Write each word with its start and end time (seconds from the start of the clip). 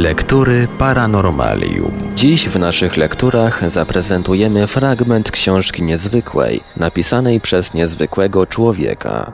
Lektury 0.00 0.68
Paranormalium. 0.78 1.92
Dziś 2.16 2.48
w 2.48 2.58
naszych 2.58 2.96
lekturach 2.96 3.70
zaprezentujemy 3.70 4.66
fragment 4.66 5.30
książki 5.30 5.82
niezwykłej, 5.82 6.60
napisanej 6.76 7.40
przez 7.40 7.74
niezwykłego 7.74 8.46
człowieka. 8.46 9.32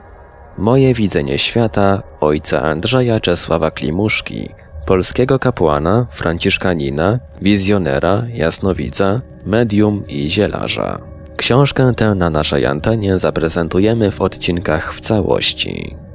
Moje 0.58 0.94
widzenie 0.94 1.38
świata 1.38 2.02
ojca 2.20 2.62
Andrzeja 2.62 3.20
Czesława 3.20 3.70
Klimuszki, 3.70 4.48
polskiego 4.86 5.38
kapłana, 5.38 6.06
franciszkanina, 6.10 7.18
wizjonera, 7.42 8.22
jasnowidza, 8.34 9.20
medium 9.44 10.06
i 10.08 10.30
zielarza. 10.30 10.98
Książkę 11.36 11.92
tę 11.96 12.14
na 12.14 12.30
naszej 12.30 12.66
antenie 12.66 13.18
zaprezentujemy 13.18 14.10
w 14.10 14.20
odcinkach 14.20 14.94
w 14.94 15.00
całości 15.00 16.05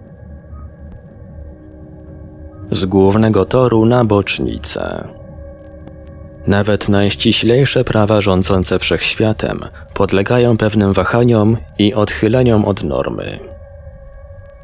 z 2.81 2.85
głównego 2.85 3.45
toru 3.45 3.85
na 3.85 4.05
bocznicę. 4.05 5.07
Nawet 6.47 6.89
najściślejsze 6.89 7.83
prawa 7.83 8.21
rządzące 8.21 8.79
wszechświatem 8.79 9.59
podlegają 9.93 10.57
pewnym 10.57 10.93
wahaniom 10.93 11.57
i 11.79 11.93
odchyleniom 11.93 12.65
od 12.65 12.83
normy. 12.83 13.50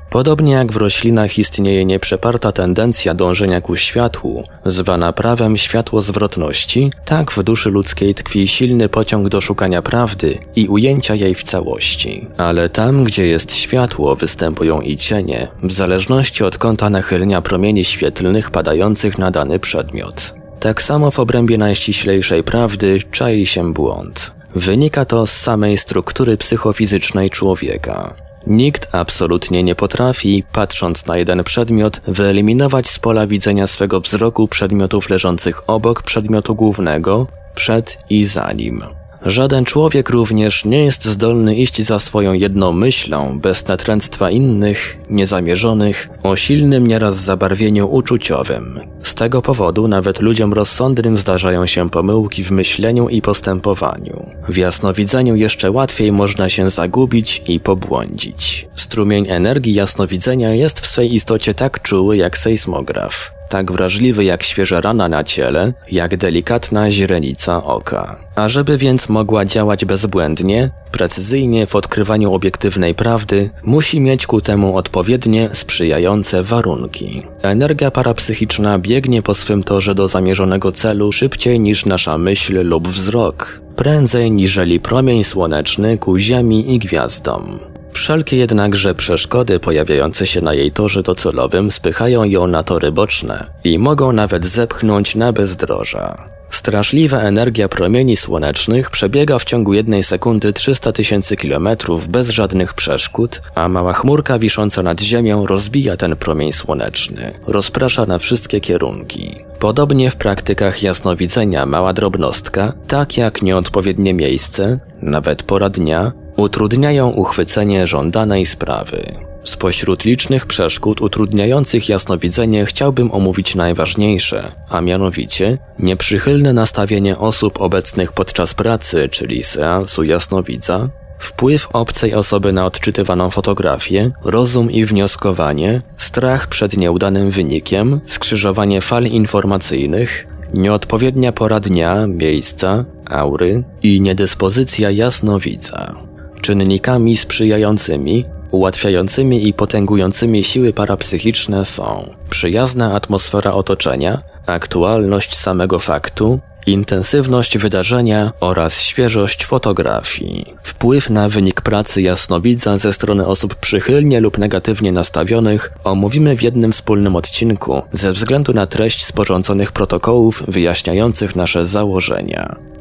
Podobnie 0.10 0.54
jak 0.54 0.72
w 0.72 0.76
roślinach 0.76 1.40
istnieje 1.40 1.86
nieprzeparta 1.86 2.52
tendencja 2.52 3.14
dążenia 3.14 3.62
ku 3.62 3.76
światłu, 3.76 4.44
zwana 4.66 5.14
prawem 5.14 5.58
światłozwrotności, 5.58 6.92
tak 7.06 7.32
w 7.32 7.44
duszy 7.44 7.70
ludzkiej 7.70 8.16
tkwi 8.16 8.48
silny 8.48 8.90
pociąg 8.90 9.30
do 9.30 9.42
szukania 9.42 9.82
prawdy 9.82 10.38
i 10.56 10.68
ujęcia 10.68 11.16
jej 11.16 11.36
w 11.36 11.44
całości. 11.44 12.28
Ale 12.38 12.70
tam, 12.70 13.04
gdzie 13.04 13.28
jest 13.28 13.56
światło, 13.56 14.16
występują 14.16 14.82
i 14.82 14.98
cienie, 14.98 15.48
w 15.64 15.74
zależności 15.74 16.44
od 16.44 16.58
kąta 16.58 16.90
nachylenia 16.90 17.42
promieni 17.42 17.86
świetlnych 17.86 18.52
padających 18.52 19.18
na 19.18 19.32
dany 19.32 19.60
przedmiot. 19.60 20.34
Tak 20.59 20.81
samo 20.81 21.12
w 21.12 21.20
obrębie 21.20 21.58
najściślejszej 21.58 22.44
prawdy 22.44 23.00
czai 23.12 23.46
się 23.46 23.74
błąd. 23.74 24.31
Wynika 24.56 25.06
to 25.06 25.28
z 25.28 25.31
samej 25.31 25.78
struktury 25.78 26.38
psychofizycznej 26.38 27.30
człowieka. 27.30 28.27
Nikt 28.50 28.95
absolutnie 28.95 29.64
nie 29.64 29.76
potrafi, 29.76 30.44
patrząc 30.53 31.06
na 31.06 31.17
jeden 31.17 31.44
przedmiot, 31.44 32.02
wyeliminować 32.08 32.88
z 32.88 33.00
pola 33.00 33.28
widzenia 33.28 33.67
swego 33.67 34.02
wzroku 34.02 34.48
przedmiotów 34.48 35.09
leżących 35.09 35.70
obok 35.70 36.03
przedmiotu 36.03 36.56
głównego, 36.56 37.28
przed 37.56 37.98
i 38.09 38.25
za 38.25 38.52
nim. 38.52 38.97
Żaden 39.26 39.66
człowiek 39.66 40.10
również 40.10 40.66
nie 40.66 40.86
jest 40.86 41.06
zdolny 41.06 41.56
iść 41.56 41.82
za 41.82 42.00
swoją 42.00 42.34
jedną 42.34 42.72
myślą, 42.72 43.40
bez 43.40 43.68
natręctwa 43.68 44.32
innych, 44.32 44.98
niezamierzonych, 45.09 46.09
o 46.24 46.36
silnym 46.36 46.88
nieraz 46.88 47.16
zabarwieniu 47.16 47.88
uczuciowym. 47.88 48.80
Z 49.04 49.16
tego 49.16 49.42
powodu 49.42 49.88
nawet 49.88 50.22
ludziom 50.22 50.54
rozsądnym 50.54 51.18
zdarzają 51.18 51.66
się 51.66 51.90
pomyłki 51.90 52.44
w 52.44 52.52
myśleniu 52.52 53.09
i 53.09 53.22
postępowaniu. 53.22 54.30
W 54.50 54.58
jasnowidzeniu 54.58 55.36
jeszcze 55.36 55.72
łatwiej 55.72 56.12
można 56.12 56.50
się 56.50 56.70
zagubić 56.70 57.44
i 57.48 57.59
pobłądzić. 57.59 58.68
Strumień 58.76 59.26
energii 59.30 59.74
jasnowidzenia 59.74 60.54
jest 60.54 60.80
w 60.80 60.88
swej 60.88 61.16
istocie 61.16 61.54
tak 61.54 61.81
czuły 61.81 62.18
jak 62.18 62.38
sejsmograf 62.38 63.37
tak 63.50 63.72
wrażliwy 63.72 64.23
jak 64.23 64.44
świeża 64.44 64.81
rana 64.81 65.09
na 65.09 65.23
ciele, 65.23 65.73
jak 65.92 66.17
delikatna 66.17 66.92
źrenica 66.92 67.64
oka. 67.64 68.20
A 68.36 68.50
żeby 68.50 68.78
więc 68.78 69.09
mogła 69.09 69.45
działać 69.45 69.86
bezbłędnie, 69.86 70.70
precyzyjnie 70.92 71.68
w 71.68 71.75
odkrywaniu 71.75 72.34
obiektywnej 72.34 72.95
prawdy, 72.95 73.50
musi 73.64 74.02
mieć 74.02 74.28
ku 74.28 74.42
temu 74.42 74.78
odpowiednie, 74.78 75.50
sprzyjające 75.53 76.44
warunki. 76.44 77.23
Energia 77.42 77.92
parapsychiczna 77.92 78.80
biegnie 78.80 79.22
po 79.22 79.36
swym 79.36 79.64
torze 79.64 79.95
do 79.95 80.08
zamierzonego 80.08 80.72
celu 80.72 81.12
szybciej 81.12 81.59
niż 81.59 81.86
nasza 81.86 82.18
myśl 82.18 82.68
lub 82.68 82.88
wzrok, 82.88 83.62
prędzej 83.75 84.31
niżeli 84.31 84.79
promień 84.79 85.24
słoneczny 85.24 85.97
ku 85.97 86.18
Ziemi 86.18 86.74
i 86.75 86.79
gwiazdom. 86.79 87.59
Wszelkie 87.97 88.38
jednakże 88.38 88.96
przeszkody 88.96 89.59
pojawiające 89.59 90.28
się 90.28 90.41
na 90.41 90.53
jej 90.53 90.72
torze 90.72 91.03
docelowym 91.03 91.72
spychają 91.72 92.24
ją 92.24 92.47
na 92.47 92.63
tory 92.63 92.91
boczne 92.91 93.50
i 93.63 93.80
mogą 93.80 94.12
nawet 94.12 94.46
zepchnąć 94.46 95.16
na 95.16 95.34
bezdroża. 95.34 96.30
Straszliwa 96.52 97.19
energia 97.19 97.69
promieni 97.69 98.18
słonecznych 98.18 98.91
przebiega 98.91 99.40
w 99.40 99.46
ciągu 99.46 99.74
jednej 99.74 100.03
sekundy 100.03 100.53
300 100.53 100.91
tysięcy 100.91 101.35
kilometrów 101.35 102.09
bez 102.09 102.30
żadnych 102.30 102.74
przeszkód, 102.74 103.41
a 103.56 103.69
mała 103.69 103.94
chmurka 103.94 104.40
wisząca 104.40 104.84
nad 104.84 105.02
ziemią 105.02 105.47
rozbija 105.47 105.97
ten 105.97 106.16
promień 106.16 106.52
słoneczny, 106.52 107.31
rozprasza 107.47 108.06
na 108.06 108.18
wszystkie 108.18 108.62
kierunki. 108.62 109.35
Podobnie 109.59 110.09
w 110.09 110.16
praktykach 110.16 110.84
jasnowidzenia 110.84 111.66
mała 111.66 111.94
drobnostka, 111.94 112.74
tak 112.88 113.18
jak 113.18 113.41
nieodpowiednie 113.41 114.14
miejsce, 114.14 114.79
nawet 115.02 115.44
pora 115.44 115.69
dnia, 115.69 116.12
utrudniają 116.38 117.09
uchwycenie 117.09 117.88
żądanej 117.88 118.46
sprawy. 118.46 119.28
Spośród 119.44 120.06
licznych 120.06 120.46
przeszkód 120.46 121.02
utrudniających 121.02 121.90
jasnowidzenie 121.90 122.66
chciałbym 122.66 123.12
omówić 123.12 123.56
najważniejsze, 123.56 124.52
a 124.70 124.81
mianowicie 124.81 125.58
nieprzychylne 125.80 126.53
nastawienie 126.53 127.18
osób 127.18 127.62
obecnych 127.62 128.12
podczas 128.14 128.53
pracy, 128.53 129.09
czyli 129.12 129.44
seansu 129.44 130.03
jasnowidza, 130.03 130.90
wpływ 131.20 131.68
obcej 131.74 132.14
osoby 132.14 132.53
na 132.53 132.66
odczytywaną 132.66 133.30
fotografię, 133.30 134.12
rozum 134.24 134.72
i 134.72 134.86
wnioskowanie, 134.86 135.81
strach 135.97 136.47
przed 136.47 136.78
nieudanym 136.78 137.30
wynikiem, 137.31 138.02
skrzyżowanie 138.08 138.81
fal 138.81 139.03
informacyjnych, 139.03 140.28
nieodpowiednia 140.53 141.31
pora 141.31 141.59
dnia, 141.59 142.08
miejsca, 142.08 142.86
aury 143.06 143.64
i 143.84 144.02
niedyspozycja 144.02 144.92
jasnowidza. 144.92 146.06
Czynnikami 146.47 147.18
sprzyjającymi, 147.18 148.25
ułatwiającymi 148.52 149.47
i 149.47 149.53
potęgującymi 149.53 150.44
siły 150.44 150.74
parapsychiczne 150.74 151.66
są 151.66 152.09
przyjazna 152.30 152.94
atmosfera 152.96 153.53
otoczenia, 153.53 154.22
aktualność 154.46 155.35
samego 155.35 155.80
faktu, 155.80 156.40
intensywność 156.68 157.58
wydarzenia 157.58 158.31
oraz 158.40 158.81
świeżość 158.81 159.46
fotografii. 159.46 160.53
Wpływ 160.63 161.09
na 161.09 161.30
wynik 161.30 161.62
pracy 161.62 162.02
jasnowidza 162.02 162.78
ze 162.78 162.94
strony 162.94 163.25
osób 163.25 163.56
przychylnie 163.56 164.19
lub 164.19 164.38
negatywnie 164.38 164.91
nastawionych 164.91 165.72
omówimy 165.84 166.38
w 166.38 166.41
jednym 166.41 166.72
wspólnym 166.72 167.16
odcinku 167.16 167.81
ze 167.91 168.12
względu 168.12 168.53
na 168.53 168.68
treść 168.68 169.06
sporządzonych 169.06 169.72
protokołów 169.72 170.44
wyjaśniających 170.47 171.35
nasze 171.35 171.66
założenia. 171.66 172.77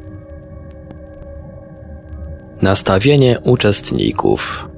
Nastawienie 2.63 3.39
uczestników. 3.43 4.69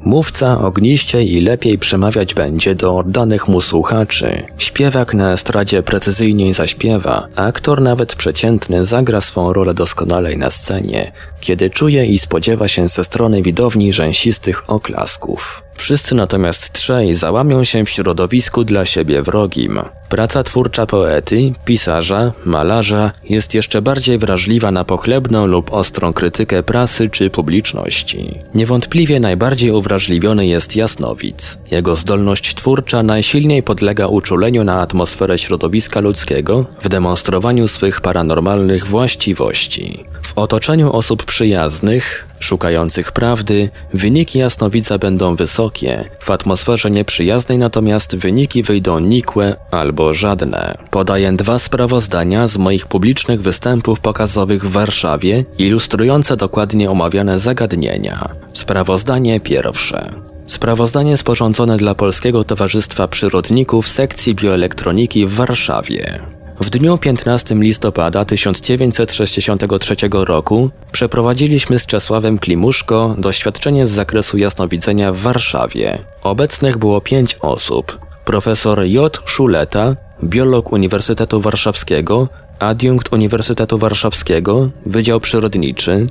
Mówca 0.00 0.58
ogniściej 0.58 1.32
i 1.34 1.40
lepiej 1.40 1.78
przemawiać 1.78 2.34
będzie 2.34 2.74
do 2.74 2.98
oddanych 2.98 3.48
mu 3.48 3.60
słuchaczy. 3.60 4.42
Śpiewak 4.58 5.14
na 5.14 5.32
estradzie 5.32 5.82
precyzyjniej 5.82 6.54
zaśpiewa, 6.54 7.28
aktor 7.36 7.82
nawet 7.82 8.14
przeciętny 8.14 8.84
zagra 8.84 9.20
swą 9.20 9.52
rolę 9.52 9.74
doskonalej 9.74 10.38
na 10.38 10.50
scenie, 10.50 11.12
kiedy 11.40 11.70
czuje 11.70 12.06
i 12.06 12.18
spodziewa 12.18 12.68
się 12.68 12.88
ze 12.88 13.04
strony 13.04 13.42
widowni 13.42 13.92
rzęsistych 13.92 14.70
oklasków. 14.70 15.62
Wszyscy 15.74 16.14
natomiast 16.14 16.72
trzej 16.72 17.14
załamią 17.14 17.64
się 17.64 17.84
w 17.84 17.90
środowisku 17.90 18.64
dla 18.64 18.86
siebie 18.86 19.22
wrogim. 19.22 19.80
Praca 20.08 20.42
twórcza 20.42 20.86
poety, 20.86 21.52
pisarza, 21.64 22.32
malarza 22.44 23.10
jest 23.28 23.54
jeszcze 23.54 23.82
bardziej 23.82 24.18
wrażliwa 24.18 24.70
na 24.70 24.84
pochlebną 24.84 25.46
lub 25.46 25.72
ostrą 25.72 26.12
krytykę 26.12 26.62
prasy 26.62 27.10
czy 27.10 27.30
publiczności. 27.30 28.34
Niewątpliwie 28.54 29.20
najbardziej 29.20 29.70
uwrażliwiony 29.70 30.46
jest 30.46 30.76
jasnowic. 30.76 31.58
Jego 31.70 31.96
zdolność 31.96 32.54
twórcza 32.54 33.02
najsilniej 33.02 33.62
podlega 33.62 34.06
uczuleniu 34.06 34.64
na 34.64 34.80
atmosferę 34.80 35.38
środowiska 35.38 36.00
ludzkiego 36.00 36.64
w 36.80 36.88
demonstrowaniu 36.88 37.68
swych 37.68 38.00
paranormalnych 38.00 38.86
właściwości. 38.86 40.04
W 40.22 40.38
otoczeniu 40.38 40.92
osób 40.92 41.24
przyjaznych, 41.24 42.28
szukających 42.40 43.12
prawdy, 43.12 43.70
wyniki 43.94 44.38
jasnowica 44.38 44.98
będą 44.98 45.36
wysokie, 45.36 46.04
w 46.20 46.30
atmosferze 46.30 46.90
nieprzyjaznej 46.90 47.58
natomiast 47.58 48.16
wyniki 48.16 48.62
wyjdą 48.62 48.98
nikłe 48.98 49.56
albo 49.70 49.97
żadne. 50.14 50.74
Podaję 50.90 51.32
dwa 51.32 51.58
sprawozdania 51.58 52.48
z 52.48 52.56
moich 52.56 52.86
publicznych 52.86 53.42
występów 53.42 54.00
pokazowych 54.00 54.64
w 54.64 54.72
Warszawie, 54.72 55.44
ilustrujące 55.58 56.36
dokładnie 56.36 56.90
omawiane 56.90 57.40
zagadnienia. 57.40 58.28
Sprawozdanie 58.52 59.40
pierwsze. 59.40 60.10
Sprawozdanie 60.46 61.16
sporządzone 61.16 61.76
dla 61.76 61.94
Polskiego 61.94 62.44
Towarzystwa 62.44 63.08
Przyrodników 63.08 63.88
sekcji 63.88 64.34
bioelektroniki 64.34 65.26
w 65.26 65.32
Warszawie. 65.32 66.18
W 66.60 66.70
dniu 66.70 66.98
15 66.98 67.54
listopada 67.54 68.24
1963 68.24 69.96
roku 70.12 70.70
przeprowadziliśmy 70.92 71.78
z 71.78 71.86
Czesławem 71.86 72.38
Klimuszko 72.38 73.14
doświadczenie 73.18 73.86
z 73.86 73.90
zakresu 73.90 74.38
jasnowidzenia 74.38 75.12
w 75.12 75.16
Warszawie. 75.16 75.98
Obecnych 76.22 76.78
było 76.78 77.00
pięć 77.00 77.36
osób. 77.40 78.07
Profesor 78.28 78.84
J. 78.84 79.22
Szuleta, 79.24 79.96
biolog 80.24 80.72
Uniwersytetu 80.72 81.40
Warszawskiego, 81.40 82.28
adiunkt 82.58 83.12
Uniwersytetu 83.12 83.78
Warszawskiego, 83.78 84.70
Wydział 84.86 85.20
Przyrodniczy, 85.20 86.06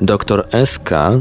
dr 0.00 0.46
S.K., 0.52 1.12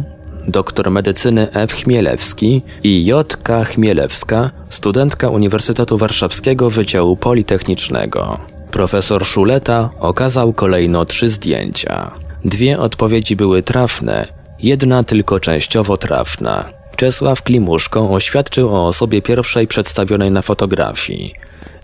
doktor 0.48 0.92
medycyny 0.92 1.52
F. 1.54 1.74
Chmielewski 1.74 2.62
i 2.84 3.06
J.K. 3.06 3.64
Chmielewska, 3.64 4.52
studentka 4.70 5.30
Uniwersytetu 5.30 5.98
Warszawskiego 5.98 6.70
Wydziału 6.70 7.18
Politechnicznego. 7.18 8.38
Profesor 8.72 9.26
Szuleta 9.26 9.90
okazał 10.00 10.54
kolejno 10.54 11.06
trzy 11.06 11.30
zdjęcia. 11.30 12.12
Dwie 12.46 12.80
odpowiedzi 12.80 13.36
były 13.36 13.62
trafne, 13.64 14.28
jedna 14.60 15.04
tylko 15.04 15.40
częściowo 15.40 15.98
trafna. 15.98 16.83
Czesław 17.04 17.44
Klimuszko 17.44 18.12
oświadczył 18.12 18.76
o 18.76 18.88
osobie 18.88 19.22
pierwszej 19.22 19.68
przedstawionej 19.68 20.32
na 20.32 20.42
fotografii. 20.42 21.34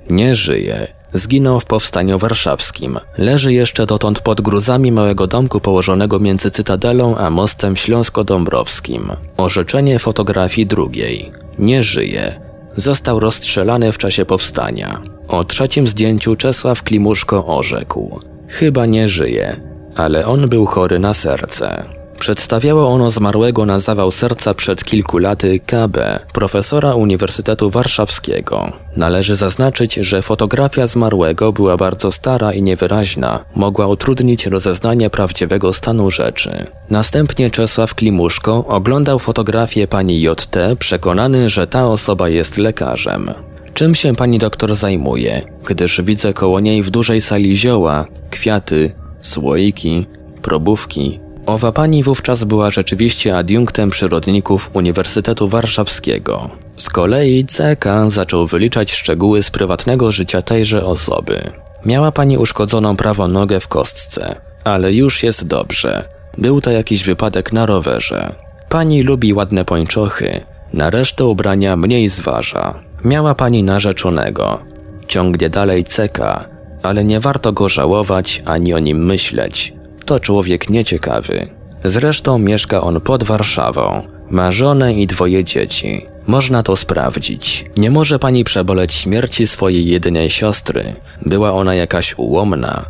Nie 0.10 0.36
żyje. 0.36 0.88
Zginął 1.14 1.60
w 1.60 1.66
powstaniu 1.66 2.20
warszawskim. 2.20 3.00
Leży 3.18 3.54
jeszcze 3.54 3.86
dotąd 3.86 4.22
pod 4.22 4.42
gruzami 4.42 4.92
małego 4.92 5.28
domku 5.28 5.60
położonego 5.60 6.20
między 6.20 6.52
Cytadelą 6.52 7.18
a 7.18 7.30
mostem 7.30 7.76
Śląsko-Dąbrowskim. 7.76 9.12
Orzeczenie 9.38 10.00
fotografii 10.00 10.68
drugiej. 10.68 11.32
Nie 11.58 11.84
żyje. 11.84 12.40
Został 12.78 13.20
rozstrzelany 13.20 13.92
w 13.92 13.98
czasie 13.98 14.26
powstania. 14.26 15.02
O 15.28 15.44
trzecim 15.44 15.88
zdjęciu 15.88 16.36
Czesław 16.36 16.84
Klimuszko 16.84 17.46
orzekł. 17.46 18.20
Chyba 18.48 18.86
nie 18.86 19.10
żyje, 19.10 19.58
ale 19.96 20.26
on 20.26 20.50
był 20.50 20.66
chory 20.66 21.00
na 21.00 21.14
serce. 21.14 21.99
Przedstawiało 22.20 22.88
ono 22.88 23.12
zmarłego 23.12 23.66
na 23.66 23.80
zawał 23.80 24.12
serca 24.12 24.54
przed 24.54 24.84
kilku 24.84 25.18
laty 25.18 25.60
KB, 25.60 25.98
profesora 26.34 26.96
Uniwersytetu 26.96 27.70
Warszawskiego. 27.70 28.72
Należy 28.96 29.36
zaznaczyć, 29.36 29.96
że 29.96 30.22
fotografia 30.22 30.88
zmarłego 30.88 31.52
była 31.52 31.78
bardzo 31.78 32.12
stara 32.12 32.54
i 32.54 32.64
niewyraźna, 32.64 33.46
mogła 33.56 33.88
utrudnić 33.88 34.46
rozeznanie 34.46 35.10
prawdziwego 35.10 35.74
stanu 35.74 36.12
rzeczy. 36.12 36.66
Następnie 36.90 37.52
Czesław 37.52 37.96
Klimuszko 37.96 38.66
oglądał 38.68 39.20
fotografię 39.20 39.88
pani 39.88 40.22
JT, 40.22 40.58
przekonany, 40.80 41.50
że 41.50 41.68
ta 41.68 41.88
osoba 41.88 42.30
jest 42.30 42.58
lekarzem. 42.58 43.32
Czym 43.74 43.96
się 43.96 44.16
pani 44.16 44.40
doktor 44.40 44.76
zajmuje, 44.76 45.42
gdyż 45.66 46.02
widzę 46.02 46.34
koło 46.34 46.60
niej 46.60 46.84
w 46.84 46.90
dużej 46.90 47.22
sali 47.22 47.58
zioła, 47.58 48.06
kwiaty, 48.30 48.92
słoiki, 49.22 50.06
probówki, 50.42 51.20
Owa 51.50 51.72
pani 51.72 52.04
wówczas 52.04 52.44
była 52.44 52.72
rzeczywiście 52.72 53.38
adiunktem 53.38 53.90
przyrodników 53.90 54.70
Uniwersytetu 54.74 55.48
Warszawskiego. 55.48 56.50
Z 56.78 56.90
kolei 56.90 57.46
CK 57.46 57.86
zaczął 58.08 58.48
wyliczać 58.48 58.92
szczegóły 58.92 59.44
z 59.44 59.52
prywatnego 59.52 60.12
życia 60.12 60.42
tejże 60.42 60.86
osoby. 60.86 61.42
Miała 61.86 62.12
pani 62.12 62.38
uszkodzoną 62.38 62.98
prawą 62.98 63.28
nogę 63.28 63.60
w 63.60 63.68
kostce, 63.68 64.36
ale 64.64 64.94
już 64.94 65.24
jest 65.24 65.48
dobrze. 65.48 66.04
Był 66.38 66.62
to 66.62 66.72
jakiś 66.72 67.04
wypadek 67.04 67.54
na 67.54 67.66
rowerze. 67.66 68.36
Pani 68.70 69.04
lubi 69.04 69.34
ładne 69.34 69.66
pończochy, 69.66 70.42
na 70.74 70.90
resztę 70.90 71.26
ubrania 71.26 71.76
mniej 71.76 72.10
zważa. 72.10 72.80
Miała 73.06 73.36
pani 73.36 73.64
narzeczonego. 73.64 74.60
Ciągnie 75.08 75.50
dalej 75.50 75.86
CK, 75.86 76.46
ale 76.84 77.04
nie 77.04 77.20
warto 77.20 77.52
go 77.52 77.70
żałować 77.70 78.42
ani 78.46 78.74
o 78.74 78.80
nim 78.80 79.06
myśleć 79.06 79.79
to 80.06 80.20
człowiek 80.20 80.70
nieciekawy. 80.70 81.48
Zresztą 81.84 82.40
mieszka 82.40 82.82
on 82.82 83.02
pod 83.02 83.24
Warszawą. 83.24 84.02
Ma 84.30 84.52
żonę 84.52 84.94
i 84.94 85.08
dwoje 85.08 85.44
dzieci. 85.44 86.06
Można 86.28 86.64
to 86.64 86.76
sprawdzić. 86.76 87.66
Nie 87.78 87.92
może 87.92 88.20
pani 88.20 88.44
przeboleć 88.44 88.94
śmierci 88.94 89.48
swojej 89.48 89.86
jedynej 89.86 90.30
siostry. 90.30 90.84
Była 91.26 91.52
ona 91.54 91.76
jakaś 91.76 92.18
ułomna. 92.18 92.86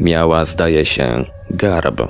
Miała, 0.00 0.44
zdaje 0.44 0.84
się, 0.84 1.24
garb. 1.50 2.02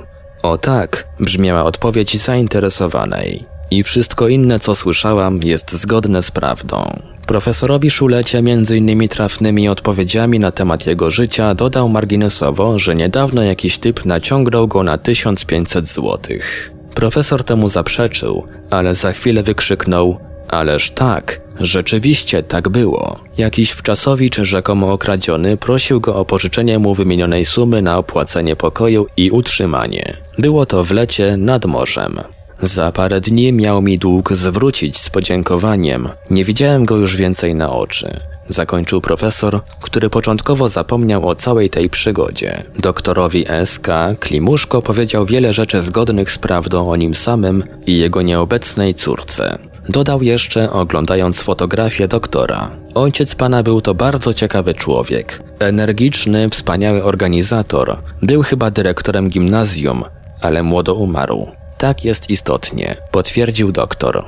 O 0.43 0.57
tak, 0.57 1.07
brzmiała 1.19 1.63
odpowiedź 1.63 2.17
zainteresowanej. 2.17 3.52
I 3.73 3.83
wszystko 3.83 4.27
inne, 4.27 4.59
co 4.59 4.75
słyszałam, 4.75 5.39
jest 5.43 5.71
zgodne 5.71 6.23
z 6.23 6.31
prawdą. 6.31 6.99
Profesorowi 7.25 7.89
Szulecie 7.89 8.41
między 8.41 8.77
innymi 8.77 9.09
trafnymi 9.09 9.69
odpowiedziami 9.69 10.39
na 10.39 10.51
temat 10.51 10.87
jego 10.87 11.11
życia 11.11 11.55
dodał 11.55 11.89
marginesowo, 11.89 12.79
że 12.79 12.95
niedawno 12.95 13.43
jakiś 13.43 13.77
typ 13.77 14.05
naciągnął 14.05 14.67
go 14.67 14.83
na 14.83 14.97
1500 14.97 15.87
złotych. 15.87 16.71
Profesor 16.95 17.43
temu 17.43 17.69
zaprzeczył, 17.69 18.47
ale 18.69 18.95
za 18.95 19.11
chwilę 19.11 19.43
wykrzyknął 19.43 20.19
Ależ 20.47 20.91
tak, 20.91 21.41
rzeczywiście 21.59 22.43
tak 22.43 22.69
było. 22.69 23.19
Jakiś 23.37 23.71
wczasowicz 23.71 24.37
rzekomo 24.37 24.91
okradziony 24.93 25.57
prosił 25.57 26.01
go 26.01 26.15
o 26.15 26.25
pożyczenie 26.25 26.79
mu 26.79 26.93
wymienionej 26.93 27.45
sumy 27.45 27.81
na 27.81 27.97
opłacenie 27.97 28.55
pokoju 28.55 29.07
i 29.17 29.31
utrzymanie. 29.31 30.17
Było 30.39 30.65
to 30.65 30.83
w 30.83 30.91
lecie 30.91 31.37
nad 31.37 31.65
morzem. 31.65 32.19
Za 32.61 32.91
parę 32.91 33.21
dni 33.21 33.53
miał 33.53 33.81
mi 33.81 33.97
dług 33.97 34.33
zwrócić 34.33 34.97
z 34.97 35.09
podziękowaniem. 35.09 36.09
Nie 36.29 36.43
widziałem 36.43 36.85
go 36.85 36.95
już 36.95 37.15
więcej 37.15 37.55
na 37.55 37.71
oczy. 37.71 38.19
Zakończył 38.49 39.01
profesor, 39.01 39.61
który 39.81 40.09
początkowo 40.09 40.67
zapomniał 40.67 41.27
o 41.29 41.35
całej 41.35 41.69
tej 41.69 41.89
przygodzie. 41.89 42.63
Doktorowi 42.79 43.45
SK 43.65 43.87
Klimuszko 44.19 44.81
powiedział 44.81 45.25
wiele 45.25 45.53
rzeczy 45.53 45.81
zgodnych 45.81 46.31
z 46.31 46.37
prawdą 46.37 46.89
o 46.89 46.95
nim 46.95 47.15
samym 47.15 47.63
i 47.87 47.97
jego 47.97 48.21
nieobecnej 48.21 48.95
córce. 48.95 49.57
Dodał 49.89 50.23
jeszcze, 50.23 50.71
oglądając 50.71 51.41
fotografię 51.41 52.07
doktora. 52.07 52.71
Ojciec 52.95 53.35
pana 53.35 53.63
był 53.63 53.81
to 53.81 53.93
bardzo 53.93 54.33
ciekawy 54.33 54.73
człowiek. 54.73 55.43
Energiczny, 55.59 56.49
wspaniały 56.49 57.03
organizator. 57.03 57.97
Był 58.21 58.41
chyba 58.41 58.71
dyrektorem 58.71 59.29
gimnazjum, 59.29 60.03
ale 60.41 60.63
młodo 60.63 60.93
umarł. 60.93 61.47
Tak 61.83 62.05
jest 62.05 62.29
istotnie, 62.29 62.95
potwierdził 63.11 63.71
doktor. 63.71 64.25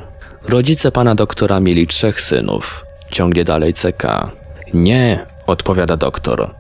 Rodzice 0.47 0.91
pana 0.91 1.15
doktora 1.15 1.59
mieli 1.59 1.87
trzech 1.87 2.21
synów. 2.21 2.85
Ciągnie 3.11 3.43
dalej 3.43 3.73
CK. 3.73 4.03
Nie, 4.73 5.25
odpowiada 5.47 5.97
doktor. 5.97 6.51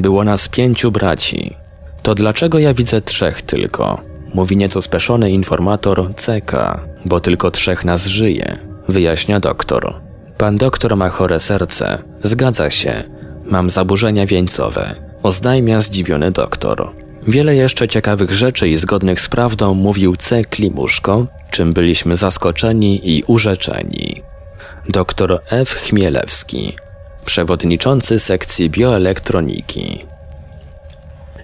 Było 0.00 0.24
nas 0.24 0.48
pięciu 0.48 0.90
braci. 0.90 1.56
To 2.02 2.14
dlaczego 2.14 2.58
ja 2.58 2.74
widzę 2.74 3.00
trzech 3.00 3.42
tylko? 3.42 4.00
Mówi 4.34 4.56
nieco 4.56 4.82
speszony 4.82 5.30
informator 5.30 6.14
CK, 6.14 6.52
bo 7.04 7.20
tylko 7.20 7.50
trzech 7.50 7.84
nas 7.84 8.06
żyje, 8.06 8.56
wyjaśnia 8.88 9.40
doktor. 9.40 9.94
Pan 10.38 10.56
doktor 10.56 10.96
ma 10.96 11.08
chore 11.08 11.40
serce. 11.40 11.98
Zgadza 12.22 12.70
się. 12.70 13.04
Mam 13.44 13.70
zaburzenia 13.70 14.26
wieńcowe. 14.26 14.94
Oznajmia 15.22 15.80
zdziwiony 15.80 16.30
doktor. 16.30 17.01
Wiele 17.26 17.56
jeszcze 17.56 17.88
ciekawych 17.88 18.32
rzeczy 18.32 18.68
i 18.68 18.76
zgodnych 18.76 19.20
z 19.20 19.28
prawdą 19.28 19.74
mówił 19.74 20.16
C. 20.16 20.44
Klimuszko, 20.44 21.26
czym 21.50 21.72
byliśmy 21.72 22.16
zaskoczeni 22.16 23.16
i 23.16 23.24
urzeczeni. 23.26 24.22
Dr 24.88 25.40
F. 25.50 25.74
Chmielewski, 25.74 26.76
przewodniczący 27.24 28.20
sekcji 28.20 28.70
bioelektroniki. 28.70 30.06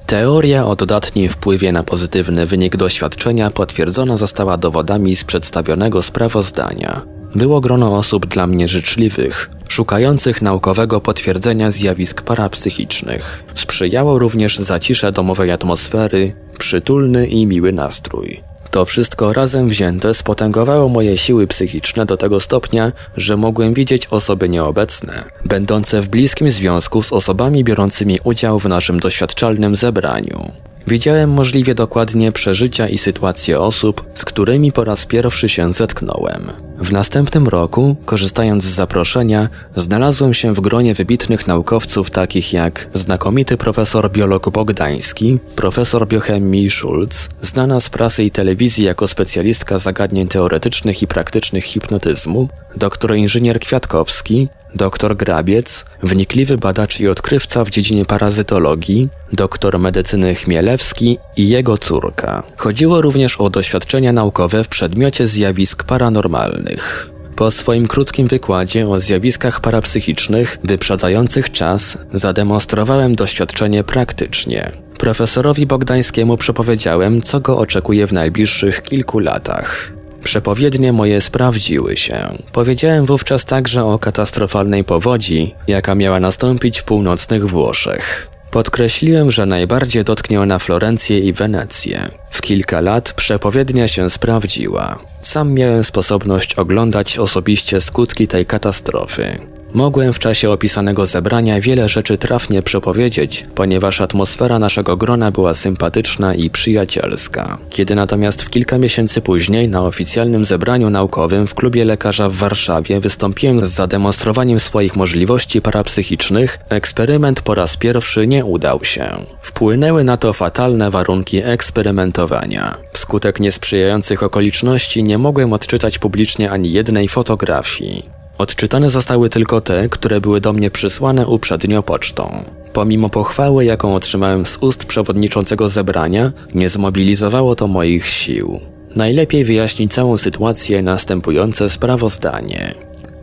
Teoria 0.07 0.67
o 0.67 0.77
dodatnim 0.77 1.29
wpływie 1.29 1.73
na 1.73 1.83
pozytywny 1.83 2.47
wynik 2.47 2.77
doświadczenia 2.77 3.51
potwierdzona 3.51 4.17
została 4.17 4.57
dowodami 4.57 5.17
z 5.17 5.25
przedstawionego 5.25 6.03
sprawozdania. 6.03 7.03
Było 7.35 7.61
grono 7.61 7.97
osób 7.97 8.27
dla 8.27 8.47
mnie 8.47 8.69
życzliwych, 8.69 9.51
szukających 9.69 10.43
naukowego 10.43 11.01
potwierdzenia 11.01 11.71
zjawisk 11.71 12.23
parapsychicznych. 12.23 13.45
Sprzyjało 13.55 14.19
również 14.19 14.59
zacisze 14.59 15.13
domowej 15.13 15.51
atmosfery, 15.51 16.33
przytulny 16.59 17.27
i 17.27 17.47
miły 17.47 17.73
nastrój. 17.73 18.43
To 18.71 18.85
wszystko 18.85 19.33
razem 19.33 19.69
wzięte 19.69 20.15
spotęgowało 20.15 20.89
moje 20.89 21.19
siły 21.19 21.47
psychiczne 21.47 22.07
do 22.07 22.17
tego 22.17 22.41
stopnia, 22.41 22.93
że 23.17 23.37
mogłem 23.37 23.75
widzieć 23.75 24.07
osoby 24.07 24.49
nieobecne, 24.49 25.25
będące 25.45 26.03
w 26.03 26.09
bliskim 26.09 26.51
związku 26.51 27.03
z 27.03 27.13
osobami 27.13 27.65
biorącymi 27.65 28.19
udział 28.25 28.59
w 28.59 28.65
naszym 28.65 29.01
doświadczalnym 29.01 29.77
zebraniu. 29.77 30.68
Widziałem 30.89 31.31
możliwie 31.31 31.75
dokładnie 31.75 32.33
przeżycia 32.33 32.89
i 32.89 32.99
sytuacje 32.99 33.61
osób, 33.61 34.03
z 34.15 34.25
którymi 34.25 34.73
po 34.73 34.85
raz 34.85 35.07
pierwszy 35.07 35.49
się 35.49 35.73
zetknąłem. 35.73 36.53
W 36.79 36.93
następnym 36.93 37.49
roku, 37.49 37.97
korzystając 38.05 38.65
z 38.65 38.75
zaproszenia, 38.75 39.49
znalazłem 39.77 40.35
się 40.35 40.55
w 40.55 40.61
gronie 40.61 40.95
wybitnych 40.95 41.47
naukowców 41.47 42.11
takich 42.11 42.53
jak 42.53 42.89
znakomity 42.95 43.57
profesor 43.57 44.13
biolog 44.13 44.51
Bogdański, 44.51 45.39
profesor 45.57 46.09
biochemii 46.09 46.71
Schulz, 46.71 47.29
znana 47.43 47.81
z 47.81 47.91
prasy 47.91 48.25
i 48.25 48.31
telewizji 48.31 48.85
jako 48.85 49.09
specjalistka 49.09 49.79
zagadnień 49.79 50.29
teoretycznych 50.29 51.03
i 51.03 51.07
praktycznych 51.07 51.65
hipnotyzmu, 51.65 52.49
doktor 52.77 53.17
inżynier 53.17 53.61
Kwiatkowski, 53.61 54.49
Doktor 54.75 55.17
Grabiec, 55.17 55.85
wnikliwy 56.03 56.59
badacz 56.59 57.01
i 57.01 57.09
odkrywca 57.09 57.65
w 57.65 57.71
dziedzinie 57.71 58.05
parazytologii, 58.05 59.09
doktor 59.33 59.79
medycyny 59.79 60.35
Chmielewski 60.35 61.19
i 61.37 61.49
jego 61.49 61.79
córka. 61.79 62.43
Chodziło 62.57 63.01
również 63.03 63.37
o 63.37 63.51
doświadczenia 63.51 64.13
naukowe 64.13 64.65
w 64.65 64.69
przedmiocie 64.69 65.27
zjawisk 65.27 65.85
paranormalnych. 65.85 67.11
Po 67.37 67.51
swoim 67.51 67.89
krótkim 67.89 68.29
wykładzie 68.29 68.89
o 68.89 69.01
zjawiskach 69.01 69.61
parapsychicznych 69.61 70.59
wyprzedzających 70.65 71.53
czas 71.53 71.99
zademonstrowałem 72.13 73.15
doświadczenie 73.15 73.85
praktycznie. 73.85 74.73
Profesorowi 74.99 75.67
Bogdańskiemu 75.67 76.37
przepowiedziałem, 76.37 77.23
co 77.23 77.41
go 77.41 77.59
oczekuje 77.59 78.07
w 78.07 78.13
najbliższych 78.13 78.83
kilku 78.83 79.19
latach. 79.19 79.98
Przepowiednie 80.29 80.93
moje 80.93 81.21
sprawdziły 81.21 81.97
się. 81.97 82.39
Powiedziałem 82.53 83.07
wówczas 83.07 83.45
także 83.45 83.85
o 83.85 83.99
katastrofalnej 83.99 84.85
powodzi, 84.85 85.55
jaka 85.67 85.95
miała 85.95 86.21
nastąpić 86.21 86.79
w 86.79 86.85
północnych 86.85 87.47
Włoszech. 87.47 88.29
Podkreśliłem, 88.51 89.31
że 89.31 89.47
najbardziej 89.47 90.05
dotknie 90.05 90.41
ona 90.41 90.59
Florencję 90.59 91.19
i 91.19 91.33
Wenecję. 91.33 92.09
W 92.31 92.41
kilka 92.41 92.81
lat 92.81 93.13
przepowiednia 93.13 93.89
się 93.89 94.11
sprawdziła. 94.11 94.99
Sam 95.23 95.53
miałem 95.53 95.85
sposobność 95.85 96.55
oglądać 96.55 97.19
osobiście 97.19 97.81
skutki 97.81 98.29
tej 98.29 98.47
katastrofy. 98.47 99.39
Mogłem 99.75 100.13
w 100.13 100.19
czasie 100.19 100.51
opisanego 100.51 101.07
zebrania 101.07 101.61
wiele 101.61 101.89
rzeczy 101.89 102.19
trafnie 102.19 102.63
przepowiedzieć, 102.63 103.47
ponieważ 103.55 104.01
atmosfera 104.01 104.59
naszego 104.59 104.97
grona 104.97 105.31
była 105.31 105.55
sympatyczna 105.55 106.35
i 106.35 106.51
przyjacielska. 106.51 107.59
Kiedy 107.71 107.95
natomiast 107.95 108.43
w 108.43 108.51
kilka 108.51 108.79
miesięcy 108.79 109.21
później 109.21 109.69
na 109.69 109.83
oficjalnym 109.83 110.47
zebraniu 110.47 110.91
naukowym 110.91 111.47
w 111.47 111.55
klubie 111.55 111.85
lekarza 111.85 112.29
w 112.29 112.35
Warszawie 112.35 113.01
wystąpiłem 113.01 113.67
z 113.67 113.69
zademonstrowaniem 113.69 114.61
swoich 114.61 114.97
możliwości 114.97 115.63
parapsychicznych, 115.63 116.59
eksperyment 116.69 117.43
po 117.43 117.55
raz 117.55 117.77
pierwszy 117.77 118.27
nie 118.27 118.45
udał 118.45 118.85
się. 118.85 119.09
Wpłynęły 119.43 120.05
na 120.05 120.17
to 120.17 120.33
fatalne 120.33 120.91
warunki 120.91 121.39
eksperymentowania. 121.45 122.77
Wskutek 122.93 123.41
niesprzyjających 123.41 124.23
okoliczności 124.23 125.03
nie 125.03 125.19
mogłem 125.19 125.53
odczytać 125.53 125.99
publicznie 125.99 126.51
ani 126.51 126.73
jednej 126.73 127.09
fotografii. 127.09 128.18
Odczytane 128.39 128.91
zostały 128.91 129.29
tylko 129.29 129.61
te, 129.61 129.89
które 129.89 130.21
były 130.21 130.41
do 130.41 130.53
mnie 130.53 130.71
przysłane 130.71 131.27
uprzednio 131.27 131.83
pocztą. 131.83 132.45
Pomimo 132.73 133.09
pochwały, 133.09 133.65
jaką 133.65 133.95
otrzymałem 133.95 134.47
z 134.47 134.57
ust 134.61 134.85
przewodniczącego 134.85 135.69
zebrania, 135.69 136.33
nie 136.55 136.69
zmobilizowało 136.69 137.57
to 137.57 137.67
moich 137.67 138.07
sił. 138.07 138.61
Najlepiej 138.97 139.45
wyjaśnić 139.45 139.93
całą 139.93 140.19
sytuację 140.19 140.83
następujące 140.83 141.71
sprawozdanie. 141.71 142.75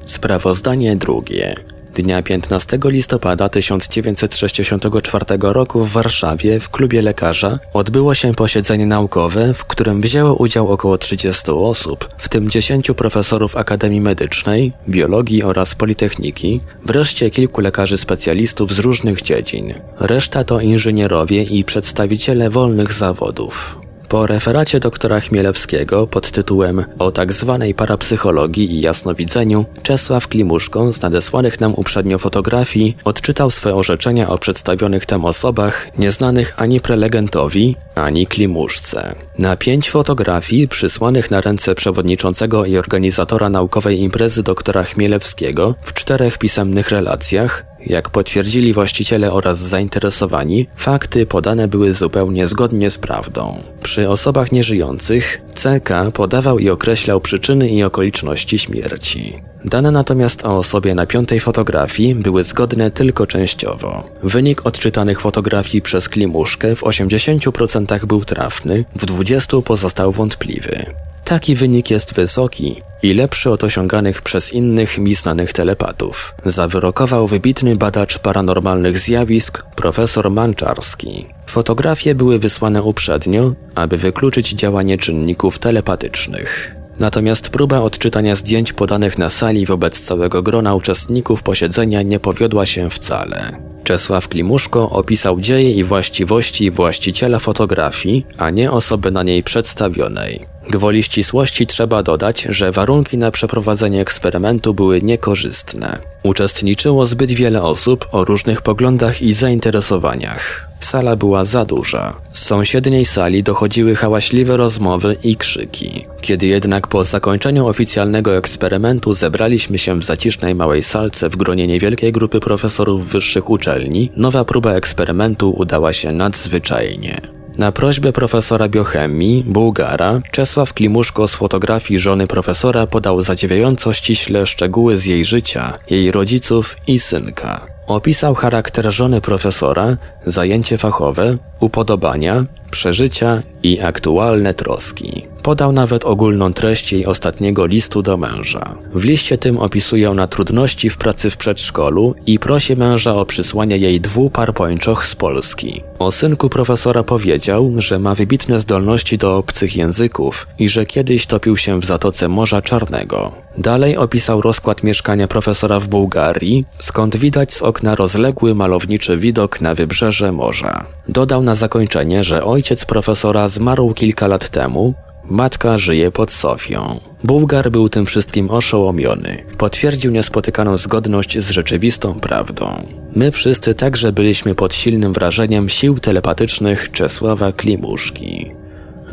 Sprawozdanie 0.06 0.96
drugie. 0.96 1.56
Dnia 1.96 2.22
15 2.22 2.80
listopada 2.86 3.50
1964 3.50 5.26
roku 5.42 5.86
w 5.86 5.92
Warszawie 5.92 6.60
w 6.60 6.70
klubie 6.70 7.02
lekarza 7.02 7.60
odbyło 7.74 8.16
się 8.16 8.34
posiedzenie 8.34 8.86
naukowe, 8.86 9.54
w 9.54 9.66
którym 9.66 10.02
wzięło 10.02 10.36
udział 10.36 10.72
około 10.72 10.98
30 10.98 11.52
osób, 11.52 12.10
w 12.18 12.30
tym 12.30 12.50
10 12.50 12.92
profesorów 12.98 13.58
Akademii 13.58 14.02
Medycznej, 14.02 14.74
Biologii 14.90 15.44
oraz 15.44 15.76
Politechniki, 15.76 16.62
wreszcie 16.86 17.30
kilku 17.30 17.62
lekarzy 17.62 17.98
specjalistów 17.98 18.74
z 18.74 18.80
różnych 18.80 19.22
dziedzin. 19.22 19.74
Reszta 20.00 20.44
to 20.44 20.60
inżynierowie 20.60 21.44
i 21.44 21.64
przedstawiciele 21.64 22.50
wolnych 22.50 22.94
zawodów. 22.94 23.78
Po 24.16 24.28
referacie 24.28 24.80
doktora 24.80 25.20
Chmielewskiego 25.20 26.08
pod 26.08 26.32
tytułem 26.32 26.86
o 27.00 27.12
tak 27.12 27.34
zwanej 27.34 27.74
parapsychologii 27.74 28.72
i 28.72 28.82
jasnowidzeniu, 28.82 29.66
Czesław 29.84 30.28
Klimuszko 30.28 30.94
z 30.94 31.02
nadesłanych 31.02 31.60
nam 31.60 31.74
uprzednio 31.74 32.18
fotografii 32.18 32.98
odczytał 33.04 33.52
swe 33.52 33.76
orzeczenia 33.76 34.30
o 34.30 34.38
przedstawionych 34.38 35.06
tam 35.06 35.26
osobach, 35.26 35.88
nieznanych 35.98 36.54
ani 36.58 36.82
prelegentowi, 36.82 37.76
ani 37.96 38.28
Klimuszce. 38.28 39.16
Na 39.40 39.56
pięć 39.56 39.92
fotografii 39.92 40.68
przysłanych 40.68 41.32
na 41.32 41.42
ręce 41.42 41.76
przewodniczącego 41.76 42.66
i 42.66 42.78
organizatora 42.78 43.50
naukowej 43.50 44.00
imprezy 44.00 44.44
doktora 44.44 44.84
Chmielewskiego 44.84 45.76
w 45.82 45.94
czterech 45.94 46.38
pisemnych 46.38 46.90
relacjach 46.90 47.75
jak 47.86 48.10
potwierdzili 48.10 48.74
właściciele 48.74 49.32
oraz 49.32 49.60
zainteresowani, 49.60 50.68
fakty 50.78 51.26
podane 51.26 51.68
były 51.68 51.94
zupełnie 51.94 52.48
zgodnie 52.48 52.90
z 52.90 52.98
prawdą. 52.98 53.64
Przy 53.84 54.10
osobach 54.10 54.52
nieżyjących 54.52 55.42
CK 55.56 55.90
podawał 56.14 56.60
i 56.60 56.70
określał 56.70 57.22
przyczyny 57.22 57.70
i 57.70 57.84
okoliczności 57.84 58.60
śmierci. 58.60 59.34
Dane 59.66 59.92
natomiast 59.92 60.46
o 60.46 60.58
osobie 60.58 60.96
na 60.96 61.06
piątej 61.06 61.40
fotografii 61.40 62.16
były 62.16 62.44
zgodne 62.44 62.92
tylko 62.92 63.28
częściowo. 63.28 64.04
Wynik 64.24 64.66
odczytanych 64.66 65.22
fotografii 65.22 65.82
przez 65.82 66.10
Klimuszkę 66.10 66.76
w 66.76 66.82
80% 66.82 68.06
był 68.06 68.26
trafny, 68.26 68.86
w 68.96 69.06
20% 69.06 69.62
pozostał 69.62 70.12
wątpliwy. 70.12 70.86
Taki 71.26 71.56
wynik 71.56 71.92
jest 71.92 72.14
wysoki 72.14 72.82
i 73.04 73.14
lepszy 73.14 73.52
od 73.52 73.64
osiąganych 73.64 74.22
przez 74.22 74.54
innych 74.54 74.98
mi 74.98 75.16
znanych 75.16 75.54
telepatów, 75.54 76.36
zawyrokował 76.46 77.28
wybitny 77.28 77.76
badacz 77.76 78.20
paranormalnych 78.20 78.98
zjawisk 78.98 79.64
profesor 79.76 80.32
Manczarski. 80.32 81.26
Fotografie 81.46 82.16
były 82.16 82.40
wysłane 82.40 82.84
uprzednio, 82.84 83.54
aby 83.76 83.98
wykluczyć 83.98 84.50
działanie 84.50 84.98
czynników 84.98 85.60
telepatycznych. 85.60 86.76
Natomiast 87.00 87.50
próba 87.50 87.80
odczytania 87.80 88.36
zdjęć 88.36 88.74
podanych 88.74 89.18
na 89.18 89.30
sali 89.30 89.66
wobec 89.66 90.00
całego 90.00 90.42
grona 90.42 90.76
uczestników 90.76 91.44
posiedzenia 91.44 92.02
nie 92.02 92.20
powiodła 92.20 92.66
się 92.66 92.90
wcale. 92.90 93.52
Czesław 93.84 94.28
Klimuszko 94.28 94.90
opisał 94.90 95.42
dzieje 95.42 95.72
i 95.72 95.84
właściwości 95.84 96.72
właściciela 96.72 97.40
fotografii, 97.40 98.26
a 98.38 98.50
nie 98.50 98.72
osoby 98.72 99.12
na 99.12 99.24
niej 99.24 99.44
przedstawionej. 99.44 100.55
Gwoli 100.70 101.04
ścisłości 101.04 101.68
trzeba 101.68 102.04
dodać, 102.04 102.48
że 102.50 102.72
warunki 102.72 103.18
na 103.18 103.32
przeprowadzenie 103.32 104.02
eksperymentu 104.02 104.74
były 104.74 105.02
niekorzystne. 105.02 106.00
Uczestniczyło 106.24 107.06
zbyt 107.06 107.32
wiele 107.32 107.64
osób 107.64 108.08
o 108.12 108.26
różnych 108.26 108.62
poglądach 108.62 109.22
i 109.22 109.34
zainteresowaniach. 109.34 110.68
Sala 110.80 111.16
była 111.16 111.46
za 111.46 111.66
duża. 111.66 112.22
Z 112.34 112.46
sąsiedniej 112.46 113.06
sali 113.06 113.44
dochodziły 113.44 113.96
hałaśliwe 113.96 114.58
rozmowy 114.58 115.18
i 115.24 115.36
krzyki. 115.36 116.06
Kiedy 116.22 116.48
jednak 116.48 116.88
po 116.88 117.04
zakończeniu 117.04 117.68
oficjalnego 117.68 118.38
eksperymentu 118.38 119.14
zebraliśmy 119.14 119.78
się 119.78 120.00
w 120.00 120.06
zacisznej 120.06 120.56
małej 120.56 120.84
salce 120.84 121.30
w 121.30 121.36
gronie 121.36 121.68
niewielkiej 121.68 122.12
grupy 122.12 122.40
profesorów 122.40 123.10
wyższych 123.10 123.50
uczelni, 123.50 124.12
nowa 124.18 124.46
próba 124.46 124.72
eksperymentu 124.72 125.52
udała 125.52 125.94
się 125.94 126.12
nadzwyczajnie. 126.12 127.35
Na 127.58 127.72
prośbę 127.72 128.12
profesora 128.12 128.68
biochemii, 128.70 129.44
Bułgara, 129.48 130.22
Czesław 130.32 130.74
Klimuszko 130.74 131.28
z 131.28 131.36
fotografii 131.36 132.00
żony 132.00 132.28
profesora 132.28 132.88
podał 132.88 133.22
zadziwiająco 133.22 133.94
ściśle 133.94 134.46
szczegóły 134.46 134.98
z 134.98 135.06
jej 135.06 135.26
życia, 135.26 135.74
jej 135.90 136.12
rodziców 136.12 136.78
i 136.88 137.00
synka. 137.00 137.66
Opisał 137.88 138.36
charakter 138.36 138.92
żony 138.92 139.22
profesora, 139.22 139.98
zajęcie 140.26 140.78
fachowe, 140.78 141.38
upodobania, 141.60 142.46
przeżycia 142.72 143.44
i 143.64 143.82
aktualne 143.82 144.54
troski. 144.54 145.35
Podał 145.46 145.72
nawet 145.72 146.06
ogólną 146.06 146.54
treść 146.54 146.94
jej 146.94 147.06
ostatniego 147.06 147.66
listu 147.66 148.02
do 148.02 148.18
męża. 148.18 148.76
W 148.94 149.04
liście 149.04 149.38
tym 149.38 149.58
opisuje 149.58 150.12
ona 150.12 150.28
trudności 150.28 150.90
w 150.90 150.98
pracy 150.98 151.30
w 151.30 151.38
przedszkolu 151.38 152.16
i 152.26 152.40
prosi 152.40 152.76
męża 152.76 153.16
o 153.16 153.26
przysłanie 153.26 153.78
jej 153.78 154.02
dwóch 154.02 154.32
par 154.32 154.54
pończoch 154.54 155.06
z 155.06 155.16
Polski. 155.16 155.82
O 156.00 156.12
synku 156.12 156.50
profesora 156.50 157.04
powiedział, 157.04 157.74
że 157.78 158.00
ma 158.00 158.16
wybitne 158.16 158.60
zdolności 158.60 159.18
do 159.18 159.38
obcych 159.38 159.76
języków 159.76 160.48
i 160.60 160.70
że 160.70 160.86
kiedyś 160.86 161.26
topił 161.26 161.58
się 161.58 161.80
w 161.80 161.86
Zatoce 161.86 162.28
Morza 162.28 162.62
Czarnego. 162.62 163.32
Dalej 163.58 163.98
opisał 163.98 164.42
rozkład 164.42 164.84
mieszkania 164.84 165.28
profesora 165.28 165.80
w 165.80 165.88
Bułgarii, 165.88 166.66
skąd 166.80 167.16
widać 167.16 167.54
z 167.54 167.62
okna 167.62 167.96
rozległy 167.96 168.56
malowniczy 168.56 169.18
widok 169.18 169.62
na 169.62 169.76
wybrzeże 169.76 170.32
morza. 170.32 170.86
Dodał 171.10 171.42
na 171.42 171.56
zakończenie, 171.56 172.24
że 172.24 172.44
ojciec 172.44 172.86
profesora 172.86 173.50
zmarł 173.50 173.94
kilka 173.94 174.28
lat 174.28 174.50
temu, 174.50 174.94
Matka 175.30 175.78
żyje 175.78 176.12
pod 176.12 176.32
Sofią. 176.32 177.00
Bułgar 177.24 177.72
był 177.72 177.90
tym 177.90 178.06
wszystkim 178.06 178.52
oszołomiony. 178.52 179.44
Potwierdził 179.58 180.12
niespotykaną 180.12 180.78
zgodność 180.78 181.40
z 181.40 181.50
rzeczywistą 181.50 182.20
prawdą. 182.20 182.84
My 183.16 183.32
wszyscy 183.32 183.74
także 183.74 184.12
byliśmy 184.12 184.56
pod 184.56 184.76
silnym 184.76 185.14
wrażeniem 185.14 185.70
sił 185.70 186.00
telepatycznych 186.00 186.92
Czesława 186.92 187.52
Klimuszki. 187.52 188.52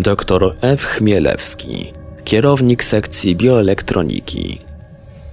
Doktor 0.01 0.55
F. 0.63 0.85
Chmielewski, 0.85 1.93
kierownik 2.25 2.85
sekcji 2.85 3.37
bioelektroniki. 3.37 4.59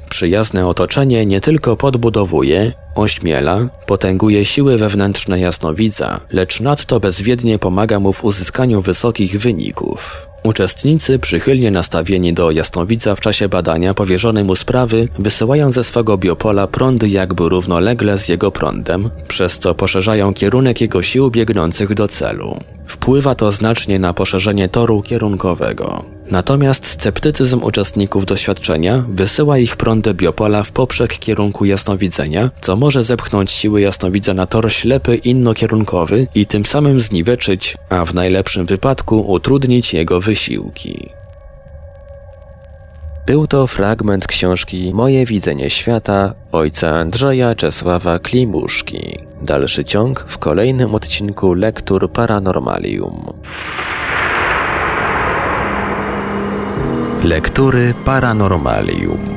Przyjazne 0.09 0.67
otoczenie 0.67 1.25
nie 1.25 1.41
tylko 1.41 1.75
podbudowuje, 1.75 2.71
ośmiela, 2.95 3.69
potęguje 3.87 4.45
siły 4.45 4.77
wewnętrzne 4.77 5.39
jasnowidza, 5.39 6.19
lecz 6.33 6.59
nadto 6.59 6.99
bezwiednie 6.99 7.59
pomaga 7.59 7.99
mu 7.99 8.13
w 8.13 8.23
uzyskaniu 8.23 8.81
wysokich 8.81 9.39
wyników. 9.41 10.28
Uczestnicy, 10.49 11.19
przychylnie 11.19 11.71
nastawieni 11.71 12.33
do 12.33 12.51
jasnowidza 12.51 13.15
w 13.15 13.21
czasie 13.21 13.49
badania 13.49 13.93
powierzonej 13.93 14.43
mu 14.43 14.55
sprawy, 14.55 15.07
wysyłają 15.19 15.71
ze 15.71 15.83
swego 15.83 16.17
biopola 16.17 16.67
prądy 16.67 17.09
jakby 17.09 17.49
równolegle 17.49 18.17
z 18.17 18.29
jego 18.29 18.51
prądem, 18.51 19.09
przez 19.27 19.59
co 19.59 19.75
poszerzają 19.75 20.33
kierunek 20.33 20.81
jego 20.81 21.03
sił 21.03 21.31
biegnących 21.31 21.93
do 21.93 22.07
celu. 22.07 22.59
Wpływa 22.85 23.35
to 23.35 23.51
znacznie 23.51 23.99
na 23.99 24.13
poszerzenie 24.13 24.69
toru 24.69 25.01
kierunkowego. 25.01 26.03
Natomiast 26.31 26.85
sceptycyzm 26.85 27.63
uczestników 27.63 28.25
doświadczenia 28.25 29.03
wysyła 29.07 29.57
ich 29.57 29.75
prądy 29.75 30.13
biopola 30.13 30.63
w 30.63 30.71
poprzek 30.71 31.19
kierunku 31.19 31.65
jasnowidzenia, 31.65 32.49
co 32.61 32.75
może 32.75 33.03
zepchnąć 33.03 33.51
siły 33.51 33.81
jasnowidza 33.81 34.33
na 34.33 34.45
tor 34.45 34.71
ślepy 34.71 35.15
innokierunkowy 35.15 36.27
i 36.35 36.45
tym 36.45 36.65
samym 36.65 36.99
zniweczyć, 36.99 37.77
a 37.89 38.05
w 38.05 38.13
najlepszym 38.13 38.65
wypadku 38.65 39.31
utrudnić 39.31 39.93
jego 39.93 40.21
wysiłki. 40.21 41.09
Był 43.27 43.47
to 43.47 43.67
fragment 43.67 44.27
książki 44.27 44.91
Moje 44.93 45.25
widzenie 45.25 45.69
świata 45.69 46.33
ojca 46.51 46.89
Andrzeja 46.89 47.55
Czesława 47.55 48.19
Klimuszki. 48.19 49.17
Dalszy 49.41 49.85
ciąg 49.85 50.25
w 50.27 50.37
kolejnym 50.37 50.95
odcinku 50.95 51.53
Lektur 51.53 52.11
Paranormalium. 52.11 53.33
Lektury 57.19 57.91
Paranormalium. 58.07 59.28